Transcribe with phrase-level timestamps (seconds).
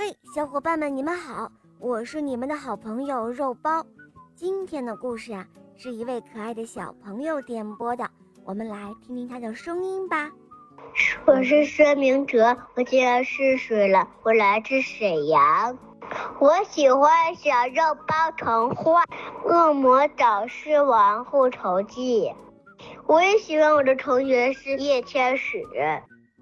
[0.00, 3.84] 嘿，小伙伴们，你们好，我是你们的好朋友肉包。
[4.36, 5.44] 今天的故事啊，
[5.76, 8.08] 是一位可爱的小朋友点播的，
[8.44, 10.30] 我们来听听他的声音吧。
[11.26, 15.76] 我是孙明哲，我今年四岁了，我来自沈阳。
[16.38, 19.02] 我喜欢小肉包童话
[19.48, 22.28] 《恶魔导师王复仇记》。
[23.08, 25.60] 我也喜欢我的同学是叶天使。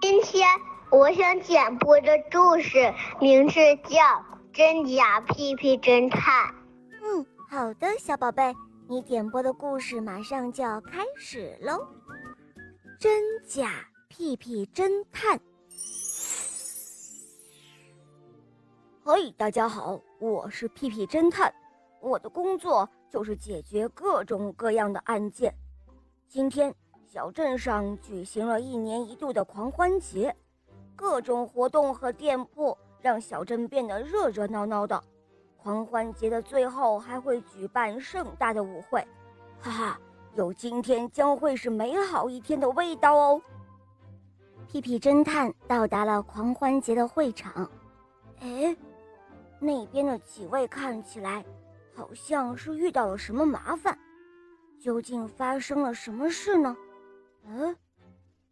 [0.00, 0.48] 今天
[0.92, 3.54] 我想点播的故事名字
[3.84, 3.98] 叫
[4.52, 6.50] 《真假屁屁侦探》。
[7.02, 8.54] 嗯，好的，小宝贝，
[8.86, 11.82] 你点播的故事马上就要开始喽。
[13.00, 15.40] 真假屁屁侦探。
[19.02, 21.50] 嘿，大家好，我是屁屁侦探，
[22.02, 25.54] 我的工作就是解决各种各样的案件。
[26.28, 26.74] 今天
[27.06, 30.36] 小镇上举行了一年一度的狂欢节，
[31.02, 35.02] 各种活动和店铺让小镇变得热热闹闹的。
[35.56, 39.04] 狂欢节的最后还会举办盛大的舞会，
[39.60, 40.00] 哈哈，
[40.36, 43.42] 有今天将会是美好一天的味道哦。
[44.68, 47.68] 屁屁侦探到达了狂欢节的会场，
[48.38, 48.76] 哎。
[49.58, 51.44] 那边的几位看起来
[51.96, 53.96] 好像是遇到了什么麻烦，
[54.80, 56.76] 究竟发生了什么事呢？
[57.44, 57.76] 嗯，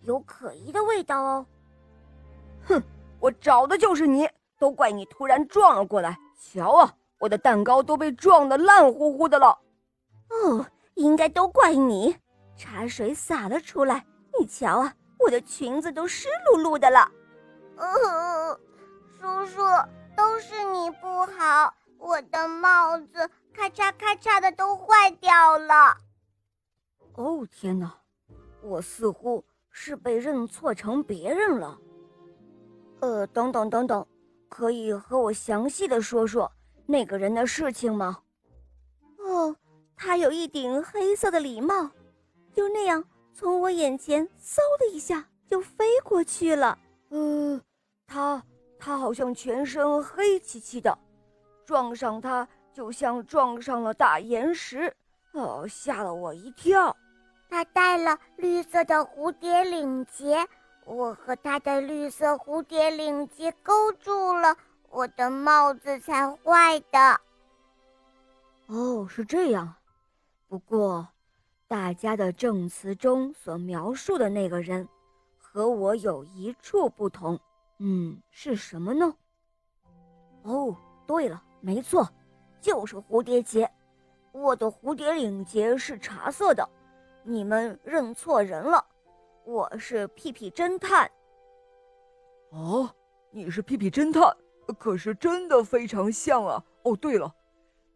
[0.00, 1.46] 有可疑的味道哦。
[2.68, 2.82] 哼，
[3.18, 6.16] 我找的就是你，都怪你突然撞了过来。
[6.38, 9.58] 瞧啊，我的蛋糕都被撞得烂乎乎的了。
[10.28, 12.16] 哦，应该都怪你，
[12.56, 14.04] 茶水洒了出来。
[14.38, 17.10] 你瞧啊，我的裙子都湿漉漉的了。
[17.76, 18.58] 嗯，
[19.18, 19.62] 叔叔。
[20.16, 25.96] 都是你不好，我的帽子咔嚓咔嚓的都坏掉了。
[27.14, 27.94] 哦天哪，
[28.60, 31.78] 我似乎是被认错成别人了。
[33.00, 34.06] 呃，等等等等，
[34.48, 36.50] 可以和我详细的说说
[36.86, 38.18] 那个人的事情吗？
[39.18, 39.54] 哦，
[39.96, 41.90] 他有一顶黑色的礼帽，
[42.52, 46.78] 就那样从我眼前嗖的一下就飞过去了。
[47.10, 47.60] 呃，
[48.06, 48.42] 他。
[48.80, 50.96] 他好像全身黑漆漆的，
[51.66, 54.94] 撞上他就像撞上了大岩石，
[55.32, 56.96] 哦，吓了我一跳。
[57.50, 60.46] 他戴了绿色的蝴蝶领结，
[60.88, 64.56] 我和他的绿色蝴蝶领结勾住了，
[64.88, 67.20] 我的帽子才坏的。
[68.68, 69.74] 哦，是这样。
[70.48, 71.06] 不过，
[71.66, 74.88] 大家的证词中所描述的那个人，
[75.36, 77.38] 和我有一处不同。
[77.76, 79.14] 嗯，是什么呢？
[80.42, 80.74] 哦，
[81.06, 82.08] 对了，没错，
[82.62, 83.70] 就是蝴蝶结。
[84.32, 86.66] 我的蝴蝶领结是茶色的，
[87.24, 88.82] 你们认错人了。
[89.48, 91.10] 我是屁屁侦探。
[92.50, 92.90] 哦，
[93.30, 94.36] 你是屁屁侦探，
[94.78, 96.62] 可是真的非常像啊！
[96.82, 97.34] 哦，对了，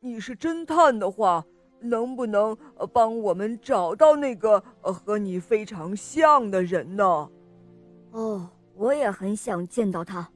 [0.00, 1.44] 你是侦探的话，
[1.80, 2.56] 能不能
[2.94, 7.30] 帮我们找到那个和你非常像的人呢？
[8.12, 8.50] 哦。
[8.76, 10.28] 我也很想见到他，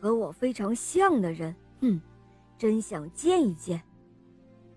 [0.00, 1.54] 和我非常像的人。
[1.82, 2.00] 哼，
[2.58, 3.80] 真想见一见。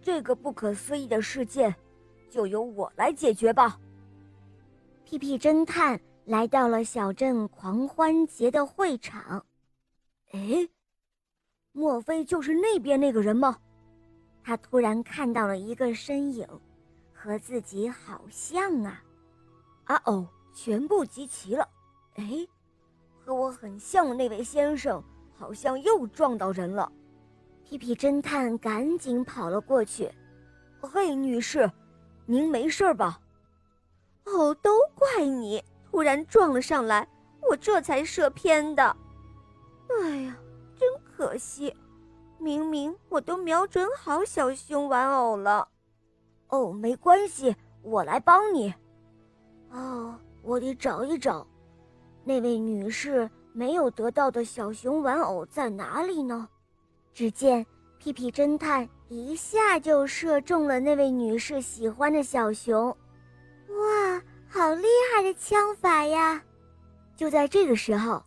[0.00, 1.74] 这个不可思议的事件，
[2.30, 3.78] 就由我来解决吧。
[5.04, 9.44] 屁屁侦探来到了小镇狂欢节的会场。
[10.32, 10.68] 哎，
[11.72, 13.58] 莫非就是那边那个人吗？
[14.42, 16.46] 他突然看到了一个身影，
[17.12, 19.02] 和自己好像啊！
[19.84, 21.68] 啊哦，全部集齐了。
[22.14, 22.46] 哎。
[23.24, 25.00] 和我很像的那位先生，
[25.32, 26.90] 好像又撞到人了。
[27.62, 30.10] 屁屁侦探赶紧跑了过去。
[30.80, 31.70] 嘿，女士，
[32.26, 33.20] 您没事吧？
[34.24, 37.06] 哦，都怪你突然撞了上来，
[37.48, 38.96] 我这才射偏的。
[39.88, 40.36] 哎呀，
[40.78, 41.74] 真可惜，
[42.38, 45.68] 明明我都瞄准好小熊玩偶了。
[46.48, 48.72] 哦，没关系，我来帮你。
[49.70, 51.46] 哦，我得找一找。
[52.24, 56.48] 那位女士没有得到的小熊玩偶在哪里呢？
[57.12, 57.66] 只见
[57.98, 62.96] 屁屁侦探一下就射中了那位女士喜欢的小熊，
[63.78, 66.42] 哇，好厉害的枪法呀！
[67.16, 68.22] 就在这个时候，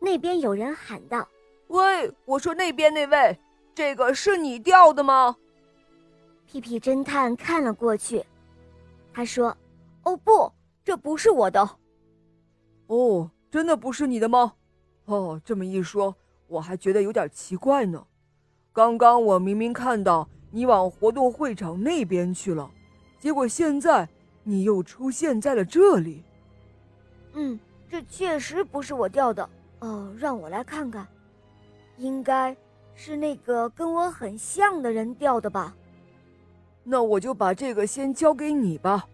[0.00, 1.26] 那边有人喊道
[1.68, 3.38] ：“喂，我说那边那位，
[3.74, 5.36] 这个是你掉的吗？”
[6.46, 8.24] 屁屁侦探看了过去，
[9.12, 9.56] 他说
[10.04, 10.52] ：“哦不，
[10.84, 11.76] 这不是我的。”
[12.88, 13.30] 哦。
[13.50, 14.52] 真的不是你的吗？
[15.06, 16.14] 哦，这么一说，
[16.48, 18.06] 我还觉得有点奇怪呢。
[18.74, 22.70] 刚刚我明明看到你往活动会场那边去了，
[23.18, 24.06] 结果现在
[24.48, 26.22] 你又出现在了这里。
[27.34, 27.60] 嗯，
[27.90, 29.46] 这确实不是我掉的。
[29.80, 31.06] 哦，让我来看看。
[31.98, 32.56] 应该
[32.94, 35.74] 是那个跟我很像的人掉的吧？
[36.82, 39.06] 那我就把这个先交给你吧。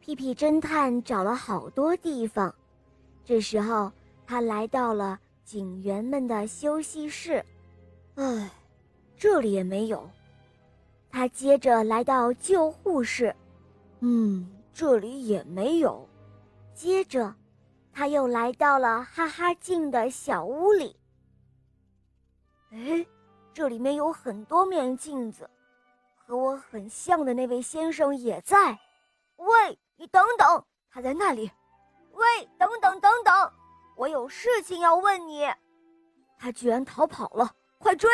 [0.00, 2.54] 屁屁侦探找了好多地方，
[3.24, 3.90] 这时候
[4.24, 7.44] 他来到了警员们的休息室。
[8.14, 8.48] 唉，
[9.18, 10.08] 这里也没有。
[11.10, 13.34] 他接着来到救护室，
[14.06, 16.06] 嗯，这里也没有。
[16.74, 17.34] 接着。
[17.96, 20.96] 他又来到了哈哈镜的小屋里。
[22.72, 23.06] 哎，
[23.52, 25.48] 这里面有很多面镜子，
[26.26, 28.76] 和我很像的那位先生也在。
[29.36, 31.48] 喂，你等等，他在那里。
[32.14, 32.26] 喂，
[32.58, 33.52] 等等等等，
[33.96, 35.46] 我有事情要问你。
[36.36, 37.48] 他居然逃跑了，
[37.78, 38.10] 快追！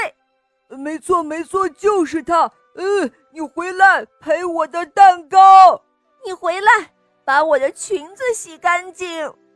[0.69, 2.52] 没错没错，就是他。
[2.75, 5.82] 嗯，你回来赔我的蛋糕。
[6.25, 6.70] 你回来，
[7.25, 9.08] 把我的裙子洗干净。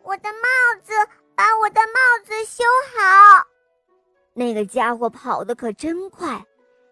[0.03, 0.93] 我的帽子，
[1.35, 2.65] 把我的帽子修
[2.95, 3.47] 好。
[4.33, 6.45] 那个家伙跑得可真快，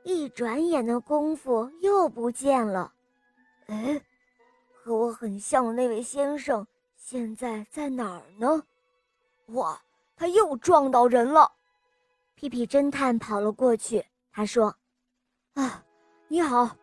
[0.02, 2.92] 一转眼的功夫又不见了。
[3.66, 4.00] 哎，
[4.72, 6.66] 和我很像的那位先生
[6.96, 8.62] 现在在哪儿呢？
[9.46, 9.80] 哇，
[10.16, 11.52] 他又撞到人了！
[12.34, 14.74] 屁屁侦探跑了过去，他说
[15.54, 15.84] ：“啊，
[16.32, 16.74] 你好，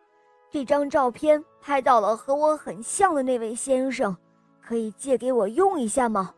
[0.48, 4.16] 这张照片拍到了和我很像的那位先生。”
[4.62, 6.32] 可以借给我用一下吗？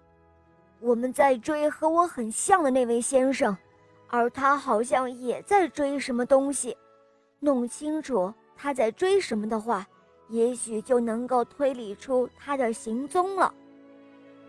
[0.81, 3.55] 我们在追和我很像的那位先生，
[4.09, 6.75] 而他好像也在追什么东西。
[7.39, 9.87] 弄清楚他在追什么的话，
[10.31, 13.53] 也许就能够推理出他的行踪了。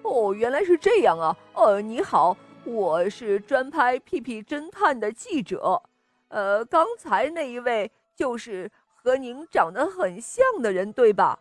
[0.04, 1.36] 哦，原来是这样啊！
[1.54, 5.84] 呃，你好，我是专拍屁屁侦探的记者。
[6.30, 11.40] 呃，刚才那一位就是和您长得很像的人，对吧？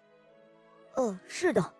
[0.94, 1.74] 呃，是的。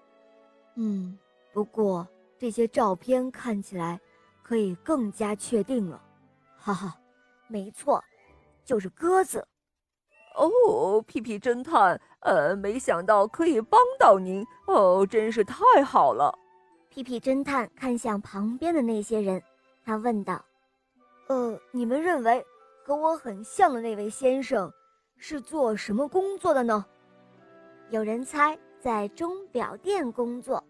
[0.77, 1.19] 嗯，
[1.53, 2.07] 不过
[2.39, 4.01] 这些照片看起来
[4.43, 6.03] 可以更加确定了，
[6.59, 6.97] 哈哈，
[7.47, 8.03] 没错，
[8.65, 9.47] 就是鸽子。
[10.35, 16.35] 哦，屁屁侦探，呃，没想到可以帮到您，哦，真是太好了。
[16.89, 19.43] 屁屁侦探看向旁边的那些人，
[19.85, 20.43] 他问道
[21.29, 22.43] ：“呃，你们认为
[22.83, 24.73] 和我很像的那位先生
[25.23, 26.85] 是做什么工作的呢？”
[27.91, 28.59] 有人猜。
[28.83, 30.65] 在钟表店工作，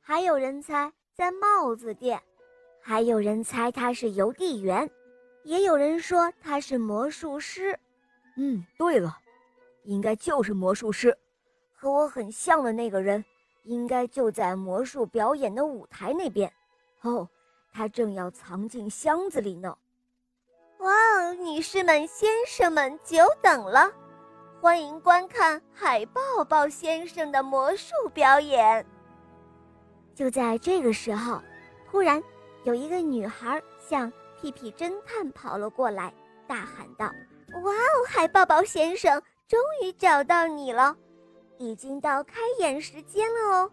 [0.00, 2.22] 还有人猜在帽子店，
[2.80, 4.88] 还有人猜他是邮递员，
[5.42, 7.76] 也有人说他是魔术师。
[8.36, 9.18] 嗯，对了，
[9.82, 11.18] 应该就是魔术师，
[11.74, 13.24] 和我很像的那个人，
[13.64, 16.52] 应该就在魔术表演的舞台那边。
[17.00, 17.28] 哦，
[17.72, 19.76] 他正要藏进箱子里呢。
[20.80, 23.92] 哇哦，女士们、先生们，久等了。
[24.62, 28.84] 欢迎观看海豹豹先生的魔术表演。
[30.14, 31.38] 就在这个时候，
[31.90, 32.22] 突然
[32.64, 34.10] 有一个女孩向
[34.40, 36.10] 屁屁侦探跑了过来，
[36.46, 37.04] 大喊道
[37.62, 40.96] ：“哇哦，海豹豹先生，终于找到你了！
[41.58, 43.70] 已经到开演时间了哦。”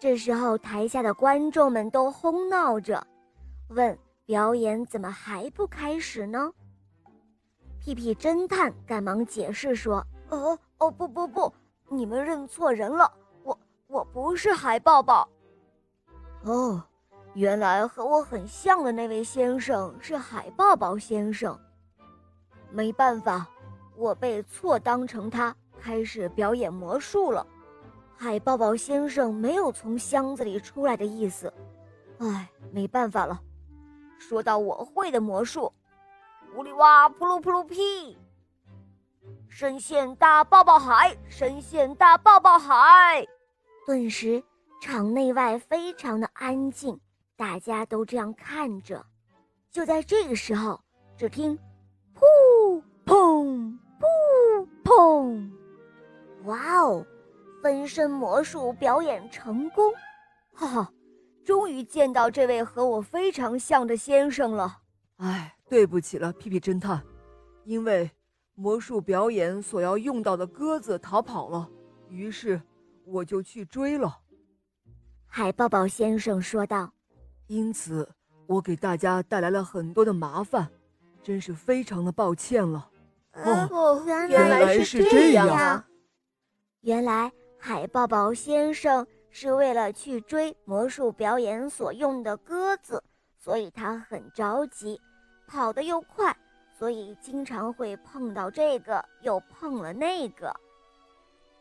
[0.00, 3.06] 这时候，台下的观众们都哄闹着，
[3.68, 3.98] 问
[4.30, 6.52] ：“表演怎么还不开始呢？”
[7.82, 11.52] 屁屁侦探赶忙解释说：“哦哦不不不，
[11.88, 13.12] 你们认错人了，
[13.42, 15.28] 我我不是海豹豹。
[16.44, 16.80] 哦，
[17.34, 21.58] 原来和我很像的那位先生是海豹豹先生。
[22.70, 23.48] 没办法，
[23.96, 27.44] 我被错当成他，开始表演魔术了。
[28.16, 31.52] 海豹豹先生没有从箱子里出来的意思。
[32.18, 33.40] 唉，没办法了。
[34.20, 35.72] 说到我会的魔术。”
[36.54, 38.16] 呜里哇，扑噜扑噜屁！
[39.48, 43.26] 深陷大抱抱海，深陷大抱抱海。
[43.86, 44.42] 顿时，
[44.80, 47.00] 场内外非常的安静，
[47.36, 49.04] 大家都这样看着。
[49.70, 50.80] 就在这个时候，
[51.16, 51.58] 只听
[52.14, 55.50] “噗砰噗砰”，
[56.46, 57.06] 哇哦！
[57.62, 59.92] 分身魔术表演成功，
[60.54, 60.92] 哈哈！
[61.50, 64.82] 终于见到这位和我非常像的先生了。
[65.16, 65.56] 哎。
[65.68, 67.00] 对不起了，屁屁侦探，
[67.64, 68.10] 因为
[68.56, 71.70] 魔术表演所要用到的鸽子逃跑了，
[72.08, 72.60] 于是
[73.04, 74.18] 我就去追了。
[75.26, 76.92] 海豹豹先生说道
[77.46, 78.08] ：“因此，
[78.48, 80.68] 我给大家带来了很多的麻烦，
[81.22, 82.90] 真是非常的抱歉了。”
[83.34, 85.86] 哦，原来是这样啊！
[86.80, 93.02] 原来海豹豹先生是为了去追魔术表演所用的鸽子，
[93.38, 95.00] 所以他很着急。
[95.46, 96.36] 跑得又快，
[96.78, 100.54] 所以经常会碰到这个，又碰了那个。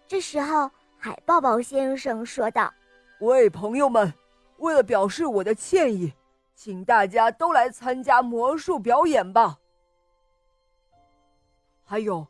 [0.07, 2.71] 这时候，海豹豹先生说道
[3.19, 4.13] ：“喂，朋友们，
[4.57, 6.13] 为了表示我的歉意，
[6.53, 9.57] 请大家都来参加魔术表演吧。
[11.83, 12.27] 还有，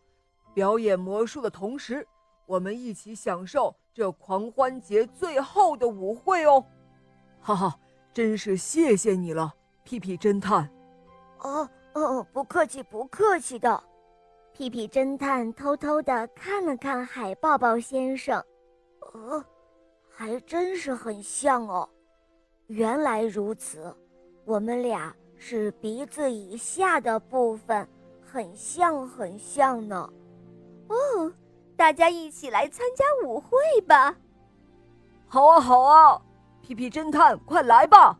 [0.54, 2.08] 表演魔术的同时，
[2.46, 6.64] 我们一起享受这狂欢节最后的舞会哦！
[7.42, 7.80] 哈哈，
[8.14, 9.54] 真是谢谢你了，
[9.84, 10.70] 屁屁侦探。
[11.40, 13.84] 哦哦，不客气，不客气的。
[14.54, 18.44] 屁屁侦探偷偷的看了看海豹豹先生，
[19.14, 19.44] 呃，
[20.10, 21.88] 还真是很像哦。
[22.68, 23.96] 原来如此，
[24.46, 27.88] 我们俩是鼻子以下的部分，
[28.22, 30.10] 很像很像呢。
[30.90, 31.32] 哦，
[31.80, 33.58] 大家一起来参加舞会
[33.88, 34.14] 吧！
[35.30, 36.22] 好啊，好啊，
[36.62, 38.20] 屁屁侦探，快来吧！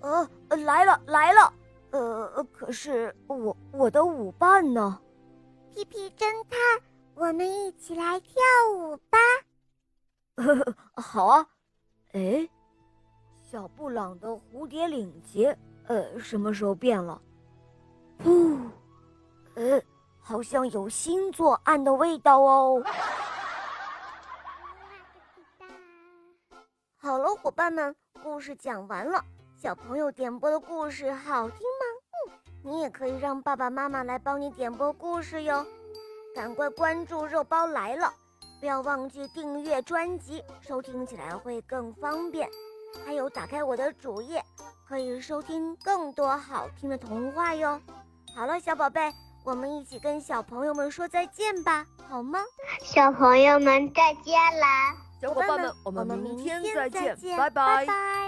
[0.00, 0.26] 呃，
[0.64, 1.52] 来了来了。
[1.90, 4.98] 呃，可是我我的舞伴呢？
[5.74, 6.58] 屁屁侦探，
[7.14, 8.32] 我们一起来跳
[8.74, 9.18] 舞吧！
[10.96, 11.46] 好啊。
[12.12, 12.48] 哎，
[13.42, 15.54] 小布朗的蝴蝶领结，
[15.86, 17.20] 呃，什么时候变了？
[18.24, 18.58] 噗，
[19.54, 19.82] 呃，
[20.28, 22.82] 好像有新作案的味道哦。
[26.96, 29.24] 好了，伙伴们，故事讲完了。
[29.54, 31.86] 小朋友点播的故事好听吗？
[32.26, 32.32] 嗯，
[32.64, 35.64] 你也可以让爸爸妈妈来帮你点播故事哟。
[36.34, 38.12] 赶快关注“肉包来了”，
[38.58, 42.50] 不要忘记订阅专辑，收听起来会更方便。
[43.04, 44.44] 还有，打开我的主页，
[44.88, 47.80] 可以收听更多好听的童话哟。
[48.34, 49.12] 好了，小宝贝，
[49.46, 52.40] 我们一起跟小朋友们说再见吧，好吗？
[52.82, 54.92] 小朋友们再见啦！
[55.22, 58.25] 小伙伴们，我们明天再见，拜拜拜。